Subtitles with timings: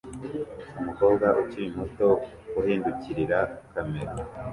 [0.79, 2.09] Umukobwa ukiri muto
[2.59, 3.39] uhindukirira
[3.71, 4.13] kamera